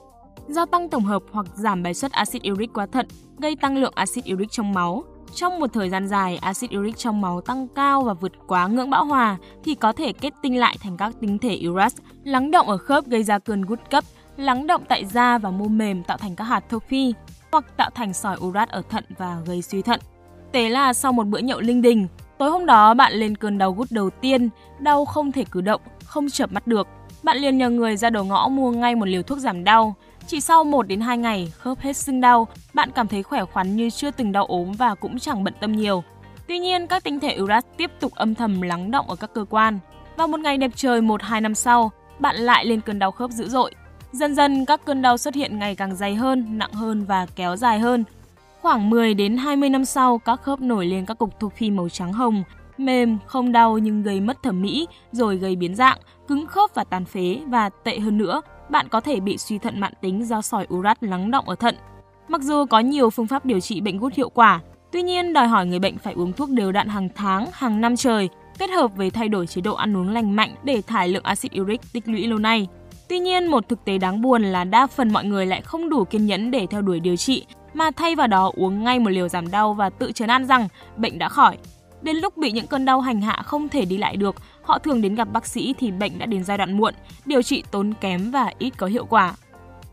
Do 0.48 0.66
tăng 0.66 0.90
tổng 0.90 1.04
hợp 1.04 1.24
hoặc 1.32 1.46
giảm 1.56 1.84
bài 1.84 1.94
xuất 1.94 2.12
axit 2.12 2.42
uric 2.52 2.74
qua 2.74 2.86
thận, 2.86 3.08
gây 3.40 3.56
tăng 3.56 3.78
lượng 3.78 3.94
axit 3.96 4.24
uric 4.34 4.52
trong 4.52 4.74
máu. 4.74 5.04
Trong 5.34 5.60
một 5.60 5.74
thời 5.74 5.90
gian 5.90 6.08
dài, 6.08 6.38
axit 6.38 6.70
uric 6.78 6.98
trong 6.98 7.22
máu 7.22 7.42
tăng 7.42 7.68
cao 7.68 8.02
và 8.02 8.14
vượt 8.14 8.32
quá 8.48 8.68
ngưỡng 8.68 8.90
bão 8.90 9.06
hòa 9.06 9.38
thì 9.64 9.76
có 9.76 9.92
thể 9.92 10.14
kết 10.14 10.34
tinh 10.42 10.60
lại 10.60 10.78
thành 10.84 10.98
các 10.98 11.14
tinh 11.22 11.38
thể 11.38 11.60
urat, 11.70 11.94
lắng 12.24 12.52
động 12.52 12.70
ở 12.70 12.78
khớp 12.78 13.06
gây 13.06 13.24
ra 13.24 13.40
cơn 13.40 13.62
gút 13.62 13.80
cấp, 13.90 14.04
lắng 14.38 14.68
động 14.68 14.84
tại 14.88 15.06
da 15.06 15.38
và 15.38 15.52
mô 15.52 15.68
mềm 15.68 16.04
tạo 16.04 16.18
thành 16.18 16.36
các 16.36 16.44
hạt 16.44 16.70
thô 16.70 16.80
phi, 16.80 17.14
hoặc 17.52 17.78
tạo 17.78 17.90
thành 17.96 18.14
sỏi 18.14 18.38
urat 18.46 18.70
ở 18.70 18.82
thận 18.90 19.04
và 19.18 19.38
gây 19.46 19.62
suy 19.62 19.82
thận. 19.82 20.00
Thế 20.54 20.70
là 20.70 20.94
sau 20.94 21.12
một 21.14 21.28
bữa 21.28 21.38
nhậu 21.38 21.60
linh 21.60 21.82
đình, 21.82 22.08
tối 22.38 22.52
hôm 22.52 22.66
đó 22.66 22.94
bạn 22.94 23.14
lên 23.14 23.38
cơn 23.38 23.58
đau 23.58 23.72
gút 23.72 23.92
đầu 23.92 24.10
tiên, 24.10 24.50
đau 24.80 25.06
không 25.06 25.32
thể 25.32 25.46
cử 25.52 25.62
động, 25.62 25.82
không 26.06 26.30
chợp 26.30 26.52
mắt 26.52 26.68
được. 26.68 26.88
Bạn 27.24 27.38
liền 27.38 27.58
nhờ 27.58 27.70
người 27.70 27.98
ra 27.98 28.10
đầu 28.10 28.24
ngõ 28.24 28.48
mua 28.48 28.72
ngay 28.72 28.96
một 28.96 29.06
liều 29.06 29.24
thuốc 29.24 29.40
giảm 29.40 29.64
đau, 29.64 29.96
chỉ 30.28 30.42
sau 30.42 30.64
1 30.64 30.88
đến 30.88 31.02
2 31.02 31.18
ngày, 31.18 31.52
khớp 31.58 31.80
hết 31.80 31.98
sưng 31.98 32.22
đau, 32.22 32.48
bạn 32.74 32.92
cảm 32.96 33.08
thấy 33.08 33.24
khỏe 33.24 33.46
khoắn 33.46 33.76
như 33.76 33.90
chưa 33.90 34.12
từng 34.12 34.32
đau 34.32 34.46
ốm 34.46 34.72
và 34.72 34.96
cũng 34.96 35.20
chẳng 35.20 35.44
bận 35.44 35.54
tâm 35.60 35.72
nhiều. 35.72 36.04
Tuy 36.48 36.60
nhiên, 36.60 36.88
các 36.88 37.04
tinh 37.04 37.20
thể 37.20 37.38
urat 37.42 37.66
tiếp 37.78 37.92
tục 38.00 38.12
âm 38.16 38.36
thầm 38.36 38.62
lắng 38.62 38.92
động 38.92 39.10
ở 39.10 39.16
các 39.16 39.34
cơ 39.34 39.46
quan. 39.50 39.80
Vào 40.18 40.28
một 40.28 40.40
ngày 40.40 40.58
đẹp 40.58 40.72
trời 40.76 41.02
1-2 41.02 41.42
năm 41.42 41.56
sau, 41.56 41.92
bạn 42.20 42.36
lại 42.36 42.66
lên 42.66 42.82
cơn 42.82 43.00
đau 43.00 43.12
khớp 43.12 43.32
dữ 43.32 43.50
dội. 43.50 43.76
Dần 44.12 44.36
dần 44.36 44.66
các 44.66 44.86
cơn 44.86 45.02
đau 45.02 45.18
xuất 45.18 45.36
hiện 45.36 45.60
ngày 45.60 45.76
càng 45.76 45.96
dày 45.96 46.16
hơn, 46.16 46.58
nặng 46.58 46.74
hơn 46.74 47.06
và 47.06 47.28
kéo 47.36 47.56
dài 47.56 47.80
hơn. 47.80 48.04
Khoảng 48.62 48.90
10 48.90 49.14
đến 49.14 49.38
20 49.38 49.70
năm 49.70 49.86
sau, 49.86 50.18
các 50.18 50.42
khớp 50.42 50.62
nổi 50.62 50.86
lên 50.86 51.06
các 51.06 51.18
cục 51.18 51.40
thuộc 51.40 51.54
phi 51.54 51.72
màu 51.72 51.90
trắng 51.90 52.14
hồng, 52.14 52.44
mềm, 52.78 53.18
không 53.26 53.52
đau 53.52 53.78
nhưng 53.78 54.04
gây 54.04 54.22
mất 54.22 54.44
thẩm 54.44 54.62
mỹ, 54.62 54.88
rồi 55.12 55.38
gây 55.38 55.56
biến 55.56 55.76
dạng, 55.76 55.98
cứng 56.28 56.48
khớp 56.48 56.76
và 56.76 56.84
tàn 56.84 57.06
phế 57.06 57.40
và 57.48 57.70
tệ 57.70 58.00
hơn 58.00 58.18
nữa, 58.18 58.42
bạn 58.70 58.88
có 58.90 59.02
thể 59.02 59.20
bị 59.20 59.38
suy 59.38 59.58
thận 59.58 59.80
mạn 59.80 59.94
tính 60.02 60.26
do 60.26 60.42
sỏi 60.42 60.68
urat 60.74 61.04
lắng 61.04 61.32
động 61.32 61.50
ở 61.50 61.56
thận. 61.56 61.76
Mặc 62.28 62.42
dù 62.42 62.66
có 62.66 62.80
nhiều 62.80 63.10
phương 63.10 63.28
pháp 63.28 63.46
điều 63.46 63.60
trị 63.60 63.82
bệnh 63.82 64.00
gút 64.00 64.14
hiệu 64.14 64.30
quả, 64.30 64.62
tuy 64.92 65.02
nhiên 65.02 65.34
đòi 65.34 65.48
hỏi 65.48 65.66
người 65.66 65.80
bệnh 65.80 65.98
phải 65.98 66.14
uống 66.14 66.34
thuốc 66.34 66.50
đều 66.50 66.72
đặn 66.72 66.88
hàng 66.88 67.10
tháng, 67.16 67.48
hàng 67.54 67.82
năm 67.82 67.96
trời, 67.96 68.30
kết 68.60 68.70
hợp 68.70 68.96
với 68.96 69.10
thay 69.10 69.30
đổi 69.30 69.48
chế 69.48 69.62
độ 69.62 69.76
ăn 69.76 69.98
uống 69.98 70.10
lành 70.10 70.36
mạnh 70.36 70.56
để 70.64 70.82
thải 70.88 71.08
lượng 71.08 71.24
axit 71.24 71.52
uric 71.62 71.82
tích 71.94 72.08
lũy 72.08 72.28
lâu 72.28 72.40
nay. 72.40 72.68
Tuy 73.10 73.20
nhiên, 73.20 73.48
một 73.48 73.70
thực 73.70 73.86
tế 73.86 73.98
đáng 73.98 74.22
buồn 74.22 74.44
là 74.44 74.64
đa 74.64 74.88
phần 74.88 75.14
mọi 75.14 75.26
người 75.26 75.46
lại 75.46 75.62
không 75.62 75.90
đủ 75.90 76.06
kiên 76.06 76.26
nhẫn 76.26 76.52
để 76.52 76.68
theo 76.70 76.82
đuổi 76.82 77.00
điều 77.00 77.16
trị, 77.16 77.46
mà 77.74 77.92
thay 77.92 78.16
vào 78.16 78.28
đó 78.28 78.52
uống 78.56 78.84
ngay 78.84 79.00
một 79.00 79.10
liều 79.10 79.28
giảm 79.28 79.52
đau 79.52 79.74
và 79.74 79.90
tự 79.90 80.12
trấn 80.12 80.30
an 80.30 80.46
rằng 80.46 80.68
bệnh 80.98 81.20
đã 81.20 81.30
khỏi. 81.30 81.58
Đến 82.06 82.18
lúc 82.18 82.38
bị 82.38 82.52
những 82.52 82.68
cơn 82.68 82.86
đau 82.86 83.02
hành 83.02 83.22
hạ 83.22 83.42
không 83.46 83.70
thể 83.70 83.86
đi 83.86 83.98
lại 83.98 84.18
được, 84.18 84.36
họ 84.62 84.80
thường 84.80 85.02
đến 85.02 85.16
gặp 85.16 85.28
bác 85.34 85.46
sĩ 85.46 85.74
thì 85.78 85.92
bệnh 85.92 86.20
đã 86.20 86.26
đến 86.26 86.44
giai 86.44 86.58
đoạn 86.58 86.78
muộn, 86.78 86.94
điều 87.26 87.42
trị 87.42 87.64
tốn 87.72 87.94
kém 88.02 88.32
và 88.32 88.52
ít 88.60 88.70
có 88.78 88.88
hiệu 88.88 89.06
quả. 89.06 89.36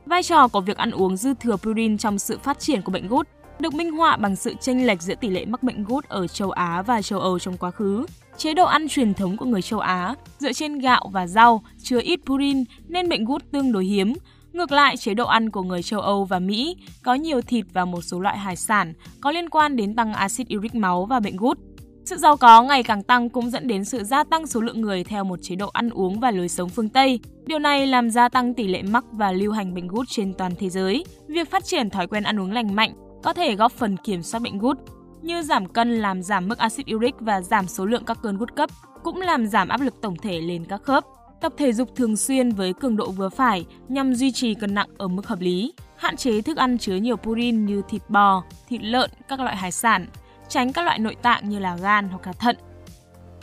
Vai 0.07 0.23
trò 0.23 0.49
của 0.49 0.61
việc 0.61 0.76
ăn 0.76 0.90
uống 0.90 1.16
dư 1.16 1.35
thừa 1.35 1.57
purin 1.57 1.99
trong 1.99 2.19
sự 2.19 2.38
phát 2.38 2.59
triển 2.59 2.83
của 2.83 2.92
bệnh 2.92 3.09
gút 3.09 3.28
được 3.59 3.75
minh 3.75 3.92
họa 3.92 4.16
bằng 4.16 4.37
sự 4.37 4.54
chênh 4.61 4.87
lệch 4.87 5.02
giữa 5.02 5.14
tỷ 5.14 5.28
lệ 5.28 5.45
mắc 5.45 5.62
bệnh 5.62 5.85
gút 5.85 6.09
ở 6.09 6.26
châu 6.26 6.50
Á 6.50 6.83
và 6.83 7.02
châu 7.02 7.21
Âu 7.21 7.38
trong 7.38 7.57
quá 7.57 7.71
khứ. 7.71 8.07
Chế 8.37 8.54
độ 8.54 8.64
ăn 8.64 8.88
truyền 8.88 9.14
thống 9.14 9.37
của 9.37 9.47
người 9.47 9.62
châu 9.62 9.81
Á 9.81 10.14
dựa 10.38 10.52
trên 10.52 10.78
gạo 10.78 11.11
và 11.12 11.26
rau 11.26 11.62
chứa 11.83 12.00
ít 12.02 12.21
purin 12.26 12.64
nên 12.88 13.09
bệnh 13.09 13.25
gút 13.25 13.42
tương 13.52 13.73
đối 13.73 13.85
hiếm. 13.85 14.14
Ngược 14.52 14.73
lại, 14.73 14.97
chế 14.97 15.14
độ 15.14 15.26
ăn 15.26 15.50
của 15.50 15.62
người 15.62 15.83
châu 15.83 16.00
Âu 16.00 16.25
và 16.25 16.38
Mỹ 16.38 16.76
có 17.02 17.14
nhiều 17.14 17.40
thịt 17.42 17.66
và 17.73 17.85
một 17.85 18.00
số 18.00 18.21
loại 18.21 18.38
hải 18.38 18.57
sản 18.57 18.92
có 19.21 19.31
liên 19.31 19.50
quan 19.50 19.76
đến 19.76 19.97
tăng 19.97 20.12
axit 20.12 20.47
uric 20.57 20.75
máu 20.75 21.04
và 21.04 21.21
bệnh 21.21 21.37
gút. 21.37 21.59
Sự 22.05 22.17
giàu 22.17 22.37
có 22.37 22.63
ngày 22.63 22.83
càng 22.83 23.03
tăng 23.03 23.29
cũng 23.29 23.51
dẫn 23.51 23.67
đến 23.67 23.85
sự 23.85 24.05
gia 24.05 24.25
tăng 24.25 24.47
số 24.47 24.61
lượng 24.61 24.81
người 24.81 25.05
theo 25.05 25.25
một 25.25 25.39
chế 25.43 25.57
độ 25.57 25.69
ăn 25.69 25.91
uống 25.91 26.21
và 26.21 26.31
lối 26.31 26.49
sống 26.49 26.69
phương 26.69 26.89
Tây. 26.89 27.21
Điều 27.47 27.59
này 27.59 27.87
làm 27.87 28.11
gia 28.11 28.29
tăng 28.29 28.55
tỷ 28.55 28.69
lệ 28.69 28.83
mắc 28.83 29.05
và 29.13 29.33
lưu 29.33 29.53
hành 29.53 29.75
bệnh 29.75 29.89
gút 29.89 30.09
trên 30.09 30.35
toàn 30.35 30.53
thế 30.59 30.71
giới. 30.71 31.05
Việc 31.29 31.51
phát 31.51 31.65
triển 31.65 31.91
thói 31.91 32.07
quen 32.07 32.23
ăn 32.23 32.41
uống 32.41 32.53
lành 32.53 32.75
mạnh 32.75 32.95
có 33.23 33.33
thể 33.33 33.55
góp 33.57 33.73
phần 33.73 33.97
kiểm 33.97 34.23
soát 34.23 34.41
bệnh 34.41 34.59
gút, 34.59 34.79
như 35.23 35.43
giảm 35.43 35.69
cân 35.69 35.99
làm 35.99 36.23
giảm 36.23 36.49
mức 36.49 36.59
axit 36.59 36.87
uric 36.95 37.15
và 37.21 37.41
giảm 37.41 37.67
số 37.67 37.87
lượng 37.87 38.05
các 38.05 38.19
cơn 38.23 38.37
gút 38.37 38.57
cấp, 38.57 38.71
cũng 39.03 39.21
làm 39.21 39.47
giảm 39.47 39.69
áp 39.69 39.81
lực 39.81 39.95
tổng 40.03 40.17
thể 40.17 40.41
lên 40.41 40.65
các 40.65 40.83
khớp. 40.83 41.05
Tập 41.41 41.53
thể 41.57 41.73
dục 41.73 41.95
thường 41.97 42.17
xuyên 42.17 42.51
với 42.51 42.73
cường 42.73 42.97
độ 42.97 43.11
vừa 43.11 43.29
phải 43.29 43.65
nhằm 43.89 44.15
duy 44.15 44.33
trì 44.33 44.55
cân 44.55 44.75
nặng 44.75 44.89
ở 44.99 45.09
mức 45.09 45.27
hợp 45.27 45.41
lý, 45.41 45.73
hạn 45.97 46.17
chế 46.17 46.43
thức 46.43 46.57
ăn 46.57 46.79
chứa 46.79 46.97
nhiều 46.97 47.17
purin 47.17 47.67
như 47.67 47.83
thịt 47.89 48.03
bò, 48.09 48.43
thịt 48.69 48.81
lợn, 48.83 49.11
các 49.29 49.41
loại 49.41 49.57
hải 49.57 49.73
sản, 49.73 50.07
tránh 50.53 50.73
các 50.73 50.85
loại 50.85 50.99
nội 50.99 51.17
tạng 51.23 51.49
như 51.49 51.59
là 51.59 51.77
gan 51.77 52.09
hoặc 52.09 52.27
là 52.27 52.33
thận. 52.33 52.57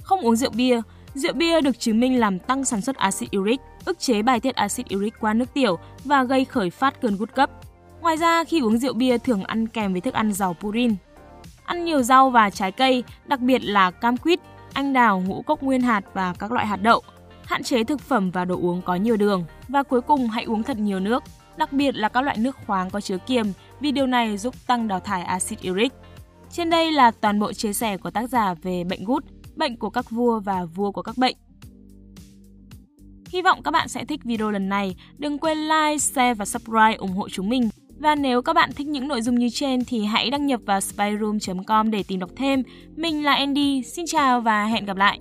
Không 0.04 0.20
uống 0.20 0.36
rượu 0.36 0.52
bia, 0.56 0.82
rượu 1.14 1.34
bia 1.34 1.62
được 1.62 1.80
chứng 1.80 2.00
minh 2.00 2.20
làm 2.20 2.40
tăng 2.40 2.66
sản 2.66 2.82
xuất 2.82 2.96
axit 2.96 3.30
uric, 3.38 3.60
ức 3.86 4.00
chế 4.00 4.22
bài 4.22 4.40
tiết 4.40 4.56
axit 4.56 4.86
uric 4.96 5.14
qua 5.20 5.34
nước 5.34 5.54
tiểu 5.54 5.80
và 6.04 6.24
gây 6.24 6.46
khởi 6.46 6.70
phát 6.70 7.02
cơn 7.02 7.18
gút 7.18 7.36
cấp. 7.36 7.50
Ngoài 8.02 8.18
ra, 8.18 8.44
khi 8.44 8.60
uống 8.60 8.78
rượu 8.78 8.94
bia 8.94 9.18
thường 9.18 9.44
ăn 9.44 9.68
kèm 9.68 9.92
với 9.92 10.02
thức 10.02 10.14
ăn 10.14 10.34
giàu 10.34 10.56
purin. 10.60 10.96
Ăn 11.64 11.86
nhiều 11.86 12.04
rau 12.04 12.30
và 12.30 12.50
trái 12.50 12.72
cây, 12.72 13.04
đặc 13.26 13.40
biệt 13.40 13.60
là 13.60 13.92
cam 13.92 14.18
quýt, 14.18 14.40
anh 14.74 14.94
đào, 14.94 15.24
ngũ 15.28 15.42
cốc 15.42 15.64
nguyên 15.64 15.82
hạt 15.82 16.02
và 16.14 16.34
các 16.40 16.52
loại 16.52 16.66
hạt 16.66 16.82
đậu. 16.82 17.02
Hạn 17.46 17.64
chế 17.64 17.84
thực 17.84 18.02
phẩm 18.02 18.32
và 18.32 18.46
đồ 18.46 18.56
uống 18.56 18.82
có 18.82 18.96
nhiều 18.96 19.18
đường. 19.18 19.46
Và 19.68 19.84
cuối 19.84 20.02
cùng 20.02 20.28
hãy 20.28 20.44
uống 20.44 20.64
thật 20.64 20.78
nhiều 20.78 21.00
nước, 21.00 21.24
đặc 21.58 21.74
biệt 21.74 21.96
là 21.96 22.10
các 22.10 22.22
loại 22.22 22.38
nước 22.38 22.58
khoáng 22.68 22.90
có 22.90 23.02
chứa 23.02 23.18
kiềm 23.18 23.46
vì 23.80 23.92
điều 23.92 24.08
này 24.08 24.38
giúp 24.38 24.56
tăng 24.68 24.88
đào 24.88 25.00
thải 25.00 25.22
axit 25.22 25.60
uric. 25.70 25.94
Trên 26.52 26.70
đây 26.70 26.92
là 26.92 27.12
toàn 27.12 27.40
bộ 27.40 27.54
chia 27.54 27.74
sẻ 27.74 27.98
của 27.98 28.12
tác 28.12 28.30
giả 28.30 28.54
về 28.54 28.84
bệnh 28.84 29.06
gút, 29.06 29.26
bệnh 29.56 29.78
của 29.78 29.90
các 29.90 30.12
vua 30.12 30.40
và 30.40 30.66
vua 30.66 30.92
của 30.92 31.02
các 31.02 31.18
bệnh. 31.18 31.36
Hy 33.30 33.42
vọng 33.42 33.64
các 33.64 33.72
bạn 33.72 33.88
sẽ 33.88 34.06
thích 34.06 34.24
video 34.24 34.52
lần 34.52 34.70
này. 34.70 34.96
Đừng 35.18 35.38
quên 35.38 35.58
like, 35.58 35.98
share 35.98 36.34
và 36.34 36.46
subscribe 36.46 36.96
ủng 36.96 37.12
hộ 37.12 37.30
chúng 37.30 37.50
mình. 37.50 37.70
Và 38.00 38.16
nếu 38.16 38.42
các 38.42 38.54
bạn 38.54 38.70
thích 38.76 38.88
những 38.88 39.08
nội 39.08 39.22
dung 39.22 39.40
như 39.40 39.50
trên 39.50 39.86
thì 39.86 40.04
hãy 40.06 40.30
đăng 40.30 40.46
nhập 40.46 40.62
vào 40.66 40.82
spyroom.com 40.82 41.92
để 41.92 42.04
tìm 42.04 42.20
đọc 42.20 42.30
thêm. 42.36 42.64
Mình 42.96 43.24
là 43.24 43.34
Andy, 43.34 43.84
xin 43.84 44.06
chào 44.08 44.42
và 44.42 44.66
hẹn 44.66 44.86
gặp 44.86 44.98
lại. 44.98 45.20